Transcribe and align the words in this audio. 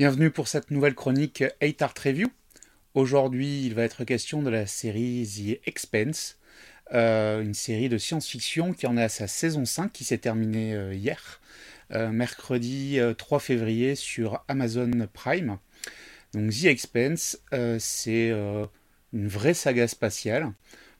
Bienvenue 0.00 0.30
pour 0.30 0.48
cette 0.48 0.70
nouvelle 0.70 0.94
chronique 0.94 1.44
8 1.60 1.82
Art 1.82 1.92
Review. 2.02 2.28
Aujourd'hui, 2.94 3.66
il 3.66 3.74
va 3.74 3.82
être 3.82 4.04
question 4.04 4.40
de 4.40 4.48
la 4.48 4.64
série 4.64 5.28
The 5.28 5.68
Expense, 5.68 6.38
euh, 6.94 7.42
une 7.42 7.52
série 7.52 7.90
de 7.90 7.98
science-fiction 7.98 8.72
qui 8.72 8.86
en 8.86 8.96
est 8.96 9.02
à 9.02 9.10
sa 9.10 9.26
saison 9.26 9.66
5 9.66 9.92
qui 9.92 10.04
s'est 10.04 10.16
terminée 10.16 10.74
euh, 10.74 10.94
hier, 10.94 11.42
euh, 11.90 12.12
mercredi 12.12 12.98
3 13.18 13.40
février 13.40 13.94
sur 13.94 14.42
Amazon 14.48 14.90
Prime. 15.12 15.58
Donc 16.32 16.50
The 16.50 16.64
Expense, 16.64 17.38
c'est 17.78 18.30
une 18.30 19.28
vraie 19.28 19.52
saga 19.52 19.86
spatiale, 19.86 20.50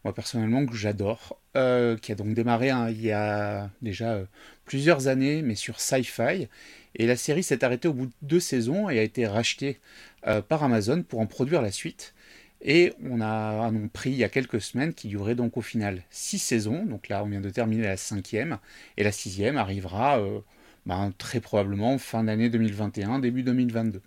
moi 0.05 0.15
personnellement 0.15 0.65
que 0.67 0.75
j'adore, 0.75 1.39
qui 1.55 2.13
a 2.13 2.15
donc 2.17 2.35
démarré 2.35 2.71
hein, 2.71 2.89
il 2.91 3.03
y 3.03 3.13
a 3.13 3.71
déjà 3.83 4.21
plusieurs 4.65 5.09
années, 5.09 5.43
mais 5.43 5.55
sur 5.55 5.81
Sci-Fi, 5.81 6.49
et 6.95 7.07
la 7.07 7.17
série 7.17 7.43
s'est 7.43 7.65
arrêtée 7.65 7.89
au 7.89 7.93
bout 7.93 8.07
de 8.07 8.13
deux 8.23 8.41
saisons 8.41 8.91
et 8.91 8.99
a 8.99 9.03
été 9.03 9.27
rachetée 9.27 9.79
euh, 10.27 10.43
par 10.43 10.63
Amazon 10.63 11.03
pour 11.03 11.21
en 11.21 11.27
produire 11.27 11.63
la 11.63 11.71
suite. 11.71 12.15
Et 12.63 12.93
on 13.09 13.21
a 13.21 13.27
un 13.27 13.89
pris 13.89 14.11
il 14.11 14.17
y 14.17 14.25
a 14.25 14.29
quelques 14.29 14.61
semaines 14.61 14.93
qui 14.93 15.09
durait 15.09 15.35
donc 15.35 15.57
au 15.57 15.63
final 15.63 16.03
six 16.11 16.39
saisons. 16.39 16.85
Donc 16.85 17.09
là, 17.09 17.25
on 17.25 17.29
vient 17.29 17.41
de 17.41 17.51
terminer 17.51 17.85
la 17.85 17.97
cinquième. 17.97 18.59
Et 18.97 19.05
la 19.05 19.13
sixième 19.13 19.57
arrivera 19.57 20.21
euh, 20.21 20.41
ben, 20.85 21.13
très 21.17 21.41
probablement 21.41 21.97
fin 21.99 22.25
d'année 22.25 22.51
2021, 22.51 23.21
début 23.21 23.43
2022. 23.43 24.03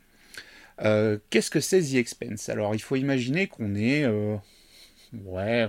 Euh, 0.81 1.17
qu'est-ce 1.29 1.49
que 1.49 1.59
c'est 1.59 1.81
The 1.81 1.95
Expense? 1.95 2.49
Alors, 2.49 2.75
il 2.75 2.81
faut 2.81 2.95
imaginer 2.95 3.47
qu'on 3.47 3.75
est. 3.75 4.05
ouais. 5.25 5.67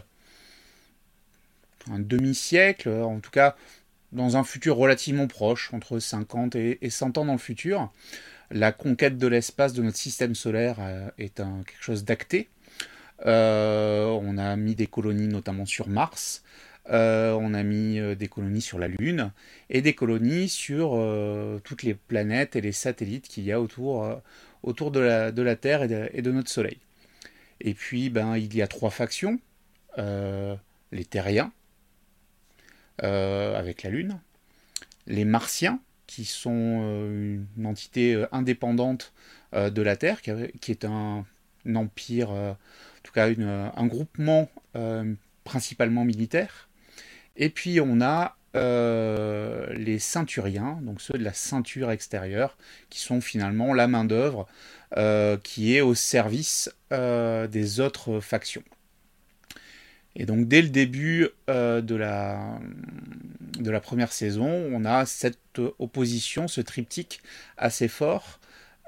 Un 1.90 1.98
demi-siècle, 1.98 2.88
en 2.88 3.20
tout 3.20 3.30
cas 3.30 3.56
dans 4.14 4.36
un 4.36 4.44
futur 4.44 4.76
relativement 4.76 5.26
proche, 5.26 5.74
entre 5.74 5.98
50 5.98 6.56
et 6.56 6.78
100 6.88 7.18
ans 7.18 7.24
dans 7.24 7.32
le 7.32 7.38
futur. 7.38 7.92
La 8.50 8.72
conquête 8.72 9.18
de 9.18 9.26
l'espace 9.26 9.72
de 9.72 9.82
notre 9.82 9.96
système 9.96 10.34
solaire 10.34 10.76
euh, 10.78 11.10
est 11.18 11.40
un, 11.40 11.62
quelque 11.66 11.82
chose 11.82 12.04
d'acté. 12.04 12.48
Euh, 13.26 14.06
on 14.06 14.38
a 14.38 14.54
mis 14.56 14.74
des 14.74 14.86
colonies 14.86 15.28
notamment 15.28 15.66
sur 15.66 15.88
Mars, 15.88 16.42
euh, 16.90 17.32
on 17.32 17.54
a 17.54 17.62
mis 17.62 17.98
des 18.16 18.28
colonies 18.28 18.60
sur 18.60 18.78
la 18.78 18.88
Lune 18.88 19.32
et 19.70 19.80
des 19.80 19.94
colonies 19.94 20.48
sur 20.48 21.00
toutes 21.64 21.82
les 21.82 21.94
planètes 21.94 22.56
et 22.56 22.60
les 22.60 22.72
satellites 22.72 23.28
qu'il 23.28 23.44
y 23.44 23.52
a 23.52 23.60
autour, 23.60 24.20
de, 24.90 25.00
la, 25.00 25.56
Terre 25.56 25.82
et 25.84 25.88
de, 25.88 26.10
et 26.12 26.22
de, 26.22 26.30
notre 26.30 26.50
Soleil. 26.50 26.78
Et 27.60 27.72
puis, 27.72 28.10
ben, 28.10 28.36
il 28.36 28.54
y 28.54 28.62
a 28.62 28.66
trois 28.66 28.90
factions. 28.90 29.38
les 29.96 31.04
terriens, 31.08 31.52
euh, 31.52 31.63
avec 32.98 33.82
la 33.82 33.90
Lune. 33.90 34.20
Les 35.06 35.24
Martiens, 35.24 35.80
qui 36.06 36.24
sont 36.24 36.80
euh, 36.82 37.38
une 37.56 37.66
entité 37.66 38.14
euh, 38.14 38.26
indépendante 38.32 39.12
de 39.52 39.82
la 39.82 39.94
Terre, 39.94 40.20
qui, 40.20 40.72
est 40.72 40.84
un, 40.84 41.24
empire, 41.76 42.30
en 42.30 42.56
tout 43.04 43.12
cas 43.12 43.28
un 43.28 43.86
groupement 43.86 44.50
principalement 45.44 46.04
militaire. 46.04 46.68
Et 47.36 47.50
puis 47.50 47.80
on 47.80 48.00
a 48.00 48.36
les 48.52 50.00
ceinturiens, 50.00 50.80
donc 50.82 51.00
ceux 51.00 51.16
de 51.16 51.22
la 51.22 51.32
ceinture 51.32 51.92
extérieure, 51.92 52.58
qui 52.90 52.98
sont 52.98 53.20
finalement 53.20 53.74
la 53.74 53.86
main-d'œuvre 53.86 54.48
qui 55.44 55.76
est 55.76 55.82
au 55.82 55.94
service 55.94 56.68
des 56.90 57.78
autres 57.78 58.18
factions. 58.18 58.64
Et 60.16 60.26
donc 60.26 60.46
dès 60.46 60.62
le 60.62 60.68
début 60.68 61.28
euh, 61.50 61.80
de, 61.80 61.94
la, 61.96 62.60
première 63.80 64.12
saison, 64.12 64.48
on 64.48 64.84
a 64.84 65.06
cette 65.06 65.58
opposition, 65.78 66.48
ce 66.48 66.60
triptyque 66.60 67.20
assez 67.56 67.88
fort, 67.88 68.40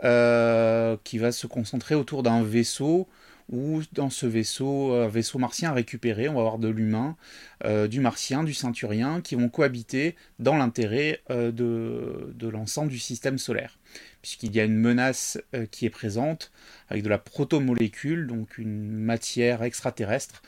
euh, 0.05 0.97
qui 1.05 1.19
va 1.19 1.33
se 1.33 1.47
concentrer 1.47 1.95
autour 1.95 2.23
d'un 2.23 2.43
vaisseau, 2.43 3.09
où 3.51 3.83
dans 3.93 4.11
ce 4.11 4.27
vaisseau, 4.27 5.09
vaisseau 5.09 5.39
martien 5.39 5.73
récupéré, 5.73 6.29
on 6.29 6.35
va 6.35 6.41
avoir 6.41 6.59
de 6.59 6.69
l'humain, 6.69 7.17
euh, 7.65 7.87
du 7.87 8.01
martien, 8.01 8.45
du 8.45 8.55
ceinturien, 8.55 9.21
qui 9.21 9.35
vont 9.35 9.49
cohabiter 9.49 10.17
dans 10.39 10.57
l'intérêt 10.57 11.23
de, 11.31 12.33
de 12.35 12.49
l'ensemble 12.49 12.91
du 12.91 12.99
système 12.99 13.39
solaire. 13.39 13.79
Puisqu'il 14.23 14.55
y 14.55 14.61
a 14.61 14.65
une 14.65 14.77
menace 14.77 15.39
qui 15.71 15.87
est 15.87 15.91
présente, 15.91 16.51
avec 16.89 17.05
de 17.05 17.09
la 17.09 17.19
protomolécule, 17.19 18.27
donc 18.27 18.59
une 18.59 18.91
matière 18.91 19.63
extraterrestre, 19.63 20.43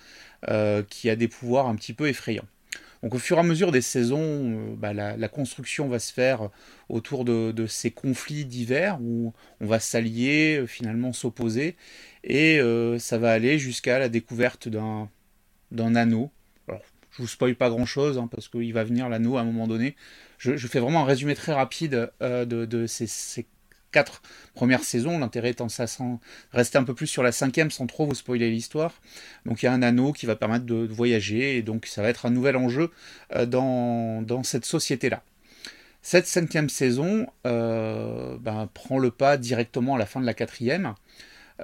euh, 0.49 0.85
qui 0.89 1.11
a 1.11 1.17
des 1.17 1.27
pouvoirs 1.27 1.67
un 1.67 1.75
petit 1.75 1.93
peu 1.93 2.09
effrayants. 2.09 2.47
Donc 3.03 3.15
au 3.15 3.19
fur 3.19 3.37
et 3.37 3.41
à 3.41 3.43
mesure 3.43 3.73
des 3.73 3.81
saisons, 3.81 4.21
euh, 4.23 4.75
bah, 4.77 4.93
la, 4.93 5.29
construction 5.29 5.89
va 5.89 5.99
se 5.99 6.13
faire 6.13 6.51
autour 6.89 7.25
de, 7.25 7.67
ces 7.67 7.91
conflits 7.91 8.45
divers 8.45 8.99
où 9.01 9.33
on 9.61 9.67
va 9.67 9.79
s'allier, 9.81 10.59
euh, 10.59 10.67
finalement 10.67 11.13
s'opposer, 11.13 11.77
et 12.25 12.61
ça 12.99 13.19
va 13.19 13.33
aller 13.33 13.59
jusqu'à 13.59 13.99
la 13.99 14.09
découverte 14.09 14.69
d'un 14.69 15.09
anneau. 15.95 16.31
Alors, 16.67 16.83
je 17.13 17.23
vous 17.23 17.29
spoil 17.29 17.55
pas 17.55 17.71
grand 17.71 17.87
chose 17.87 18.19
hein, 18.19 18.29
parce 18.31 18.49
qu'il 18.49 18.73
va 18.73 18.85
venir 18.85 19.09
l'anneau 19.09 19.37
à 19.37 19.43
un 19.43 19.45
moment 19.45 19.67
donné. 19.69 19.97
Je, 20.39 20.57
fais 20.67 20.81
vraiment 20.81 21.03
un 21.03 21.07
résumé 21.07 21.35
très 21.35 21.53
rapide 21.53 22.11
de, 22.21 22.87
ces 22.87 23.47
quatre 23.93 24.23
premières 24.55 24.85
saisons. 24.85 25.19
L'intérêt 25.19 25.51
étant 25.51 25.69
ça 25.69 25.87
rester 26.53 26.79
un 26.79 26.85
peu 26.85 26.95
plus 26.95 27.07
sur 27.07 27.23
la 27.23 27.33
cinquième 27.33 27.71
sans 27.71 27.87
trop 27.87 28.07
vous 28.07 28.15
spoiler 28.15 28.51
l'histoire. 28.51 28.93
Donc 29.47 29.63
il 29.63 29.67
y 29.67 29.69
a 29.69 29.73
un 29.73 29.83
anneau 29.83 30.13
qui 30.13 30.27
va 30.27 30.37
permettre 30.37 30.67
de, 30.67 30.87
voyager 30.87 31.57
et 31.57 31.63
donc 31.63 31.87
ça 31.87 32.03
va 32.03 32.09
être 32.09 32.27
un 32.27 32.31
nouvel 32.31 32.57
enjeu 32.57 32.91
euh, 33.35 33.47
dans, 33.47 34.23
dans 34.23 34.43
cette 34.43 34.65
société-là. 34.65 35.23
Cette 36.03 36.27
cinquième 36.27 36.69
saison 36.69 37.27
euh, 37.47 38.37
ben, 38.39 38.69
prend 38.73 38.99
le 38.99 39.11
pas 39.11 39.37
directement 39.37 39.97
à 39.97 39.99
la 39.99 40.07
fin 40.07 40.21
de 40.21 40.27
la 40.27 40.35
quatrième. 40.35 40.95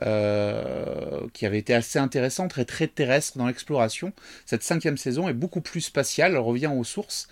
Euh, 0.03 1.29
qui 1.33 1.47
avait 1.47 1.59
été 1.59 1.73
assez 1.73 2.01
intéressante 2.01 2.59
et 2.59 2.65
très 2.65 2.89
terrestre 2.89 3.39
dans 3.39 3.47
l'exploration. 3.47 4.13
Cette 4.45 4.65
cinquième 4.65 4.97
saison 4.97 5.29
est 5.29 5.35
beaucoup 5.35 5.61
plus 5.61 5.83
spatiale, 5.83 6.33
elle 6.33 6.39
revient 6.39 6.71
aux 6.75 6.83
sources, 6.83 7.29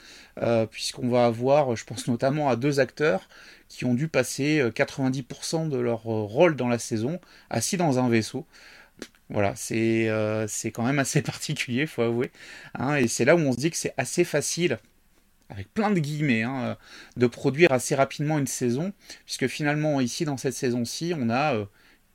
puisqu'on 0.71 1.09
va 1.09 1.27
avoir, 1.27 1.75
je 1.75 1.85
pense 1.85 2.07
notamment 2.07 2.49
à 2.49 2.55
deux 2.55 2.79
acteurs 2.79 3.29
qui 3.69 3.85
ont 3.85 3.95
dû 3.95 4.07
passer 4.07 4.63
90% 4.75 5.71
de 5.71 5.79
leur 5.79 6.03
rôle 6.03 6.55
dans 6.55 6.69
la 6.69 6.79
saison 6.79 7.21
assis 7.51 7.77
dans 7.77 7.99
un 7.99 8.09
vaisseau. 8.09 8.47
Voilà, 9.33 9.55
c'est 9.57 10.09
euh, 10.11 10.47
quand 10.75 10.83
même 10.83 10.99
assez 10.99 11.23
particulier, 11.23 11.87
faut 11.87 12.03
avouer. 12.03 12.31
Hein, 12.75 12.97
et 12.97 13.09
c'est 13.09 13.25
là 13.25 13.35
où 13.35 13.39
on 13.39 13.53
se 13.53 13.59
dit 13.59 13.71
que 13.71 13.77
c'est 13.77 13.95
assez 13.97 14.25
facile, 14.25 14.79
avec 15.49 15.73
plein 15.73 15.91
de 15.91 16.01
guillemets, 16.01 16.43
hein, 16.43 16.77
de 17.17 17.27
produire 17.27 17.73
assez 17.73 17.95
rapidement 17.95 18.39
une 18.39 18.47
saison, 18.47 18.93
puisque 19.25 19.47
finalement, 19.47 20.01
ici, 20.01 20.25
dans 20.27 20.37
cette 20.37 20.55
saison-ci, 20.55 21.15
on 21.19 21.31
a 21.31 21.55
euh, 21.55 21.65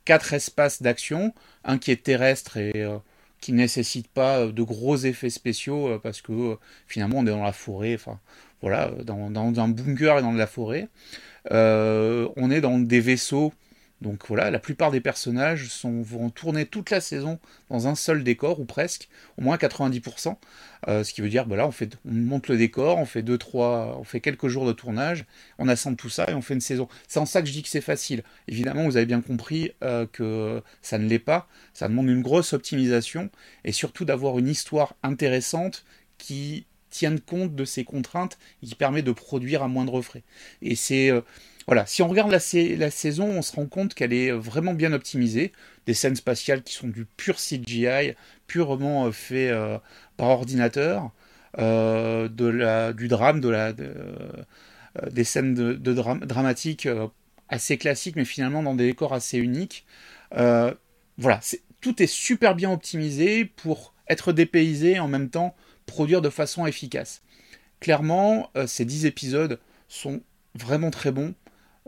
quatre 0.08 0.32
espaces 0.32 0.80
d'action, 0.80 1.34
un 1.64 1.76
qui 1.76 1.90
est 1.90 2.02
terrestre 2.02 2.56
et 2.56 2.72
euh, 2.76 2.96
qui 3.42 3.52
ne 3.52 3.58
nécessite 3.58 4.08
pas 4.08 4.46
de 4.46 4.62
gros 4.62 4.96
effets 4.96 5.28
spéciaux, 5.28 6.00
parce 6.02 6.22
que 6.22 6.56
finalement, 6.86 7.18
on 7.18 7.26
est 7.26 7.30
dans 7.30 7.44
la 7.44 7.52
forêt, 7.52 7.94
enfin, 7.94 8.18
voilà, 8.62 8.90
dans, 9.04 9.60
un 9.60 9.68
bunker 9.68 10.18
et 10.18 10.22
dans 10.22 10.32
la 10.32 10.46
forêt. 10.46 10.88
Euh, 11.52 12.26
on 12.36 12.50
est 12.50 12.62
dans 12.62 12.78
des 12.78 13.00
vaisseaux. 13.00 13.52
Donc 14.00 14.26
voilà, 14.28 14.50
la 14.50 14.60
plupart 14.60 14.92
des 14.92 15.00
personnages 15.00 15.68
sont, 15.68 16.02
vont 16.02 16.30
tourner 16.30 16.66
toute 16.66 16.90
la 16.90 17.00
saison 17.00 17.40
dans 17.68 17.88
un 17.88 17.96
seul 17.96 18.22
décor, 18.22 18.60
ou 18.60 18.64
presque, 18.64 19.08
au 19.36 19.42
moins 19.42 19.56
90%. 19.56 20.36
Euh, 20.86 21.02
ce 21.02 21.12
qui 21.12 21.20
veut 21.20 21.28
dire, 21.28 21.46
bah 21.46 21.56
là, 21.56 21.66
on, 21.66 21.72
fait, 21.72 21.96
on 22.06 22.12
monte 22.12 22.46
le 22.46 22.56
décor, 22.56 22.98
on 22.98 23.06
fait 23.06 23.22
deux, 23.22 23.38
trois, 23.38 23.96
on 23.98 24.04
fait 24.04 24.20
quelques 24.20 24.46
jours 24.46 24.66
de 24.66 24.72
tournage, 24.72 25.24
on 25.58 25.68
assemble 25.68 25.96
tout 25.96 26.10
ça 26.10 26.26
et 26.30 26.34
on 26.34 26.42
fait 26.42 26.54
une 26.54 26.60
saison. 26.60 26.88
C'est 27.08 27.18
en 27.18 27.26
ça 27.26 27.42
que 27.42 27.48
je 27.48 27.52
dis 27.52 27.62
que 27.62 27.68
c'est 27.68 27.80
facile. 27.80 28.22
Évidemment, 28.46 28.84
vous 28.84 28.96
avez 28.96 29.06
bien 29.06 29.20
compris 29.20 29.72
euh, 29.82 30.06
que 30.06 30.62
ça 30.80 30.98
ne 30.98 31.08
l'est 31.08 31.18
pas. 31.18 31.48
Ça 31.74 31.88
demande 31.88 32.08
une 32.08 32.22
grosse 32.22 32.52
optimisation 32.52 33.30
et 33.64 33.72
surtout 33.72 34.04
d'avoir 34.04 34.38
une 34.38 34.48
histoire 34.48 34.94
intéressante 35.02 35.84
qui 36.18 36.66
tiennent 36.90 37.20
compte 37.20 37.54
de 37.54 37.64
ces 37.64 37.84
contraintes 37.84 38.38
et 38.62 38.66
qui 38.66 38.74
permet 38.74 39.02
de 39.02 39.12
produire 39.12 39.62
à 39.62 39.68
moindre 39.68 40.00
frais. 40.00 40.22
Et 40.62 40.76
c'est 40.76 41.10
euh, 41.10 41.20
voilà, 41.68 41.86
si 41.86 42.02
on 42.02 42.08
regarde 42.08 42.32
la, 42.32 42.40
saison, 42.40 43.28
on 43.28 43.42
se 43.42 43.54
rend 43.54 43.66
compte 43.66 43.94
qu'elle 43.94 44.12
est 44.12 44.32
vraiment 44.32 44.74
bien 44.74 44.92
optimisée. 44.92 45.52
Des 45.86 45.94
scènes 45.94 46.16
spatiales 46.16 46.62
qui 46.62 46.74
sont 46.74 46.88
du 46.88 47.04
pur 47.04 47.36
CGI, 47.36 48.14
purement 48.48 49.06
euh, 49.06 49.12
fait 49.12 49.50
euh, 49.50 49.78
par 50.16 50.28
ordinateur, 50.30 51.12
du 51.56 53.08
drame, 53.08 53.40
des 55.12 55.24
scènes 55.24 55.54
dramatiques 55.54 56.88
assez 57.48 57.78
classiques, 57.78 58.16
mais 58.16 58.24
finalement 58.24 58.62
dans 58.64 58.74
des 58.74 58.86
décors 58.86 59.14
assez 59.14 59.38
uniques. 59.38 59.86
voilà, 60.32 61.40
tout 61.80 62.02
est 62.02 62.08
super 62.08 62.54
bien 62.54 62.72
optimisé 62.72 63.44
pour 63.44 63.94
être 64.08 64.32
dépaysé 64.32 64.98
en 64.98 65.08
même 65.08 65.30
temps 65.30 65.54
produire 65.86 66.22
de 66.22 66.30
façon 66.30 66.66
efficace. 66.66 67.22
Clairement, 67.80 68.50
euh, 68.56 68.66
ces 68.66 68.84
10 68.84 69.06
épisodes 69.06 69.58
sont 69.88 70.20
vraiment 70.54 70.90
très 70.90 71.12
bons. 71.12 71.34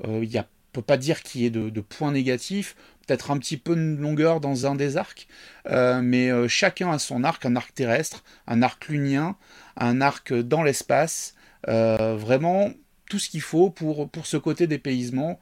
Il 0.04 0.10
euh, 0.10 0.20
ne 0.20 0.42
peut 0.72 0.82
pas 0.82 0.96
dire 0.96 1.22
qu'il 1.22 1.42
y 1.42 1.46
ait 1.46 1.50
de, 1.50 1.80
points 1.80 2.12
négatifs, 2.12 2.76
peut-être 3.06 3.30
un 3.30 3.38
petit 3.38 3.56
peu 3.56 3.74
de 3.74 3.96
longueur 3.96 4.40
dans 4.40 4.66
un 4.66 4.74
des 4.74 4.96
arcs, 4.96 5.26
euh, 5.66 6.00
mais 6.02 6.30
chacun 6.48 6.90
a 6.90 6.98
son 6.98 7.24
arc, 7.24 7.44
un 7.44 7.56
arc 7.56 7.74
terrestre, 7.74 8.22
un 8.46 8.62
arc 8.62 8.88
lunien, 8.88 9.36
un 9.76 10.00
arc 10.00 10.32
dans 10.32 10.62
l'espace, 10.62 11.34
vraiment 11.66 12.70
tout 13.10 13.18
ce 13.18 13.28
qu'il 13.28 13.42
faut 13.42 13.68
pour, 13.68 14.08
ce 14.24 14.36
côté 14.36 14.66
dépaysement 14.66 15.38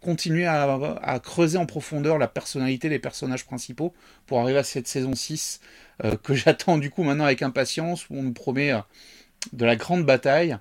continuer 0.00 0.46
à, 0.46 1.20
creuser 1.22 1.58
en 1.58 1.66
profondeur 1.66 2.18
la 2.18 2.28
personnalité 2.28 2.88
des 2.88 3.00
personnages 3.00 3.44
principaux 3.44 3.92
pour 4.26 4.40
arriver 4.40 4.60
à 4.60 4.64
cette 4.64 4.86
saison 4.86 5.14
6 5.14 5.60
euh, 6.04 6.16
que 6.16 6.34
j'attends 6.34 6.78
du 6.78 6.90
coup 6.90 7.02
maintenant 7.02 7.24
avec 7.24 7.42
impatience, 7.42 8.08
où 8.08 8.16
on 8.16 8.22
nous 8.22 8.32
promet 8.32 8.72
euh, 8.72 8.80
de 9.52 9.64
la 9.64 9.76
grande 9.76 10.04
bataille. 10.04 10.56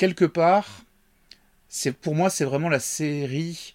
Quelque 0.00 0.24
part, 0.24 0.86
c'est 1.68 1.92
pour 1.92 2.14
moi 2.14 2.30
c'est 2.30 2.46
vraiment 2.46 2.70
la 2.70 2.80
série 2.80 3.74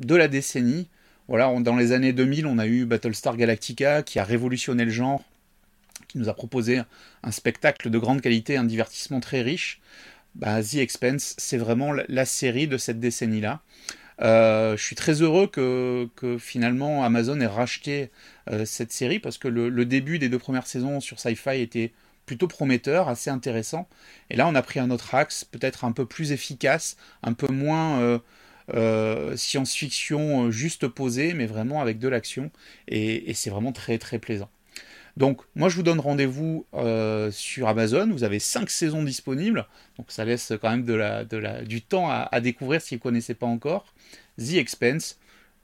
de 0.00 0.14
la 0.14 0.28
décennie. 0.28 0.86
Voilà, 1.28 1.50
dans 1.60 1.76
les 1.76 1.92
années 1.92 2.12
2000, 2.12 2.44
on 2.44 2.58
a 2.58 2.66
eu 2.66 2.84
Battlestar 2.84 3.38
Galactica 3.38 4.02
qui 4.02 4.18
a 4.18 4.24
révolutionné 4.24 4.84
le 4.84 4.90
genre, 4.90 5.24
qui 6.08 6.18
nous 6.18 6.28
a 6.28 6.34
proposé 6.34 6.82
un 7.22 7.30
spectacle 7.30 7.88
de 7.88 7.98
grande 7.98 8.20
qualité, 8.20 8.58
un 8.58 8.64
divertissement 8.64 9.20
très 9.20 9.40
riche 9.40 9.80
bah, 10.34 10.62
The 10.62 10.74
Expense, 10.74 11.34
c'est 11.38 11.56
vraiment 11.56 11.94
la, 12.06 12.26
série 12.26 12.68
de 12.68 12.76
cette 12.76 13.00
décennie-là. 13.00 13.62
Euh, 14.20 14.76
je 14.76 14.84
suis 14.84 14.94
très 14.94 15.22
heureux 15.22 15.46
que, 15.46 16.06
finalement 16.38 17.02
Amazon 17.02 17.40
ait 17.40 17.46
racheté 17.46 18.10
euh, 18.50 18.66
cette 18.66 18.92
série 18.92 19.20
parce 19.20 19.38
que 19.38 19.48
le, 19.48 19.86
début 19.86 20.18
des 20.18 20.28
deux 20.28 20.38
premières 20.38 20.66
saisons 20.66 21.00
sur 21.00 21.18
Sci-Fi 21.18 21.62
était 21.62 21.92
plutôt 22.26 22.48
prometteur, 22.48 23.08
assez 23.08 23.30
intéressant. 23.30 23.88
Et 24.30 24.36
là, 24.36 24.46
on 24.48 24.54
a 24.54 24.62
pris 24.62 24.80
un 24.80 24.90
autre 24.90 25.14
axe, 25.14 25.44
peut-être 25.44 25.84
un 25.84 25.92
peu 25.92 26.06
plus 26.06 26.32
efficace, 26.32 26.96
un 27.22 27.32
peu 27.32 27.52
moins 27.52 28.20
euh, 28.74 29.36
science-fiction 29.36 30.50
juste 30.50 30.88
posé, 30.88 31.34
mais 31.34 31.46
vraiment 31.46 31.80
avec 31.80 31.98
de 31.98 32.08
l'action. 32.08 32.50
et 32.88 33.32
c'est 33.34 33.50
vraiment 33.50 33.72
très 33.72 33.98
très 33.98 34.18
plaisant. 34.18 34.50
Donc 35.16 35.40
moi 35.54 35.68
je 35.68 35.76
vous 35.76 35.82
donne 35.82 36.00
rendez-vous 36.00 36.66
euh, 36.74 37.30
sur 37.30 37.68
Amazon, 37.68 38.10
vous 38.10 38.24
avez 38.24 38.38
5 38.38 38.68
saisons 38.68 39.02
disponibles, 39.02 39.66
donc 39.96 40.10
ça 40.10 40.24
laisse 40.26 40.52
quand 40.60 40.70
même 40.70 40.84
du 41.64 41.82
temps 41.82 42.10
à, 42.10 42.40
découvrir 42.40 42.82
si 42.82 42.94
vous 42.94 42.98
ne 42.98 43.02
connaissez 43.02 43.34
pas 43.34 43.46
encore. 43.46 43.94
The 44.38 44.54
Expense, 44.54 45.18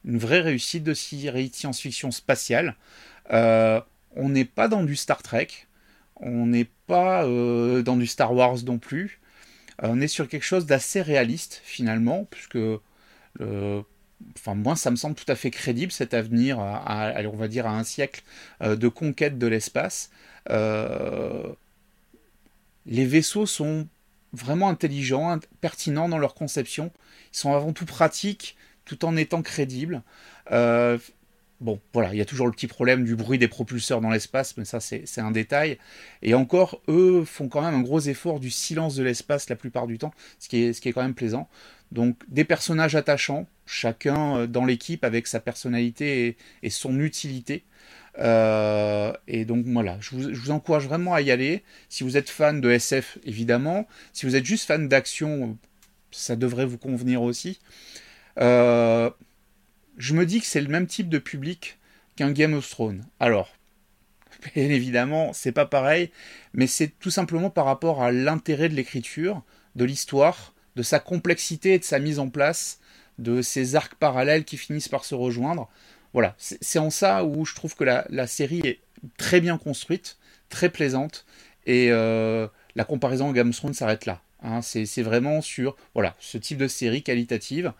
une 0.06 0.18
vraie 0.18 0.40
réussite 0.40 0.84
de 0.84 0.94
science-fiction 0.94 2.10
spatiale. 2.10 2.76
Euh, 3.30 3.80
on 4.16 4.30
n'est 4.30 4.46
pas 4.46 4.68
dans 4.68 4.84
du 4.84 4.96
Star 4.96 5.22
Trek, 5.22 5.48
on 6.22 6.46
n'est 6.46 6.69
pas 6.86 7.24
euh, 7.24 7.82
dans 7.82 7.96
du 7.96 8.06
Star 8.06 8.34
Wars 8.34 8.58
non 8.64 8.78
plus. 8.78 9.20
on 9.82 10.00
est 10.00 10.08
sur 10.08 10.28
quelque 10.28 10.44
chose 10.44 10.66
d'assez 10.66 11.02
réaliste 11.02 11.60
finalement, 11.64 12.24
puisque 12.30 12.58
enfin 14.36 14.54
moi 14.54 14.76
ça 14.76 14.90
me 14.90 14.96
semble 14.96 15.14
tout 15.14 15.30
à 15.30 15.34
fait 15.34 15.50
crédible 15.50 15.92
cet 15.92 16.14
avenir 16.14 16.60
à, 16.60 17.14
on 17.26 17.36
va 17.36 17.48
dire 17.48 17.66
à 17.66 17.78
un 17.78 17.84
siècle 17.84 18.22
euh, 18.62 18.76
de 18.76 18.88
conquête 18.88 19.38
de 19.38 19.46
l'espace. 19.46 20.10
Euh, 20.50 21.52
les 22.86 23.06
vaisseaux 23.06 23.46
sont 23.46 23.86
vraiment 24.32 24.69
intelligents 24.69 25.38
pertinents 25.60 26.08
dans 26.08 26.19
leur 26.19 26.34
conception. 26.34 26.90
Ils 27.32 27.36
sont 27.36 27.54
avant 27.54 27.72
tout 27.72 27.86
pratiques 27.86 28.56
tout 28.84 29.04
en 29.04 29.16
étant 29.16 29.42
crédibles. 29.42 30.02
Euh, 30.50 30.98
bon 31.62 31.80
voilà 31.92 32.12
il 32.12 32.18
y 32.18 32.20
a 32.20 32.24
toujours 32.24 32.46
le 32.46 32.52
petit 32.52 32.66
problème 32.66 33.04
du 33.04 33.16
bruit 33.16 33.38
des 33.38 33.48
propulseurs 33.48 34.00
dans 34.00 34.10
l'espace 34.10 34.56
mais 34.56 34.64
ça 34.64 34.80
c'est 34.80 35.20
un 35.20 35.30
détail 35.30 35.78
et 36.20 36.34
encore 36.34 36.82
eux 36.88 37.24
font 37.24 37.48
quand 37.48 37.62
même 37.62 37.74
un 37.74 37.80
gros 37.80 38.00
effort 38.00 38.40
du 38.40 38.50
silence 38.50 38.96
de 38.96 39.02
l'espace 39.02 39.48
la 39.48 39.56
plupart 39.56 39.86
du 39.86 39.98
temps 39.98 40.12
ce 40.38 40.48
qui 40.48 40.64
est, 40.64 40.92
quand 40.92 41.02
même 41.02 41.14
plaisant 41.14 41.48
donc 41.92 42.16
des 42.28 42.44
personnages 42.44 42.96
attachants, 42.96 43.46
chacun 43.66 44.38
euh, 44.38 44.46
dans 44.46 44.64
l'équipe 44.64 45.04
avec 45.04 45.26
sa 45.26 45.40
personnalité 45.40 46.36
et, 46.62 46.70
son 46.70 46.98
utilité. 46.98 47.64
Euh, 48.18 49.12
et 49.28 49.44
donc 49.44 49.64
voilà, 49.66 49.98
je 50.00 50.16
vous, 50.16 50.50
encourage 50.50 50.86
vraiment 50.86 51.14
à 51.14 51.20
y 51.20 51.30
aller. 51.30 51.62
Si 51.90 52.02
vous 52.02 52.16
êtes 52.16 52.30
fan 52.30 52.60
de 52.60 52.70
SF, 52.70 53.18
évidemment. 53.24 53.86
Si 54.12 54.26
vous 54.26 54.36
êtes 54.36 54.44
juste 54.46 54.66
fan 54.66 54.88
d'action, 54.88 55.58
ça 56.10 56.34
devrait 56.34 56.66
vous 56.66 56.78
convenir 56.78 57.22
aussi. 57.22 57.60
Euh, 58.40 59.10
je 59.96 60.14
me 60.14 60.26
dis 60.26 60.40
que 60.40 60.46
c'est 60.46 60.60
le 60.60 60.68
même 60.68 60.86
type 60.86 61.08
de 61.08 61.18
public 61.18 61.78
qu'un 62.16 62.32
Game 62.32 62.54
of 62.54 62.68
Thrones. 62.68 63.04
Alors, 63.20 63.50
bien 64.54 64.64
évidemment, 64.64 65.32
c'est 65.32 65.52
pas 65.52 65.66
pareil, 65.66 66.10
mais 66.54 66.66
c'est 66.66 66.88
tout 66.98 67.10
simplement 67.10 67.50
par 67.50 67.64
rapport 67.64 68.02
à 68.02 68.12
l'intérêt 68.12 68.68
de 68.68 68.74
l'écriture, 68.74 69.42
de 69.76 69.84
l'histoire, 69.84 70.54
de 70.76 70.82
sa 70.82 70.98
complexité 70.98 71.74
et 71.74 71.78
de 71.78 71.84
sa 71.84 71.98
mise 71.98 72.18
en 72.18 72.28
place, 72.28 72.80
de 73.18 73.42
ces 73.42 73.76
arcs 73.76 73.94
parallèles 73.94 74.44
qui 74.44 74.56
finissent 74.56 74.88
par 74.88 75.04
se 75.04 75.14
rejoindre. 75.14 75.68
Voilà, 76.12 76.34
c'est 76.38 76.78
en 76.78 76.90
ça 76.90 77.24
où 77.24 77.44
je 77.44 77.54
trouve 77.54 77.74
que 77.74 77.84
la, 77.84 78.26
série 78.26 78.60
est 78.64 78.80
très 79.16 79.40
bien 79.40 79.56
construite, 79.56 80.18
très 80.50 80.68
plaisante, 80.68 81.24
et 81.64 81.88
euh, 81.90 82.48
la 82.74 82.84
comparaison 82.84 83.30
au 83.30 83.32
Game 83.32 83.48
of 83.48 83.56
Thrones 83.56 83.74
s'arrête 83.74 84.04
là. 84.04 84.20
Hein. 84.42 84.60
c'est 84.62 85.02
vraiment 85.02 85.40
sur 85.40 85.76
voilà 85.94 86.14
ce 86.18 86.38
type 86.38 86.58
de 86.58 86.68
série 86.68 87.02
qualitative. 87.02 87.72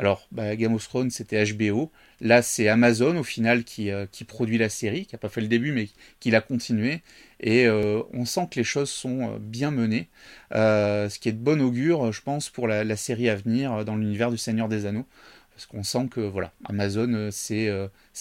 Alors, 0.00 0.26
bah, 0.32 0.56
Game 0.56 0.72
of 0.74 0.88
Thrones, 0.88 1.10
c'était 1.10 1.44
HBO. 1.52 1.92
Là, 2.22 2.40
c'est 2.40 2.68
Amazon, 2.68 3.18
au 3.18 3.22
final, 3.22 3.64
qui, 3.64 3.90
euh, 3.90 4.06
produit 4.26 4.56
la 4.56 4.70
série, 4.70 5.04
qui 5.04 5.14
n'a 5.14 5.18
pas 5.18 5.28
fait 5.28 5.42
le 5.42 5.46
début, 5.46 5.72
mais 5.72 5.88
qui 6.20 6.30
l'a 6.30 6.40
continué. 6.40 7.02
Et 7.40 7.66
euh, 7.66 8.02
on 8.14 8.24
sent 8.24 8.48
que 8.50 8.58
les 8.58 8.64
choses 8.64 8.88
sont 8.88 9.34
euh, 9.34 9.38
bien 9.38 9.70
menées. 9.70 10.08
ce 10.52 11.18
qui 11.18 11.28
est 11.28 11.32
de 11.32 11.38
bon 11.38 11.60
augure, 11.60 12.12
je 12.12 12.22
pense, 12.22 12.48
pour 12.48 12.66
la, 12.66 12.96
série 12.96 13.28
à 13.28 13.34
venir 13.34 13.84
dans 13.84 13.96
l'univers 13.96 14.30
du 14.30 14.38
Seigneur 14.38 14.68
des 14.70 14.86
Anneaux. 14.86 15.06
Parce 15.50 15.66
qu'on 15.66 15.82
sent 15.82 16.08
que 16.10 16.20
voilà, 16.20 16.54
Amazon 16.64 17.28
sait, 17.30 17.68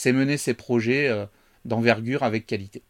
mener 0.08 0.36
ses 0.36 0.54
projets 0.54 1.10
d'envergure 1.64 2.24
avec 2.24 2.46
qualité. 2.46 2.84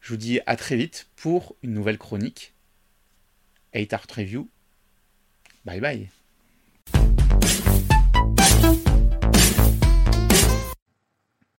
Je 0.00 0.10
vous 0.10 0.18
dis 0.18 0.38
à 0.46 0.54
très 0.54 0.76
vite 0.76 1.08
pour 1.16 1.56
une 1.64 1.74
nouvelle 1.74 1.98
chronique. 1.98 2.54
8 3.72 3.92
Art 3.92 4.16
Review. 4.16 4.48
Bye 5.64 5.80
bye. 5.80 6.10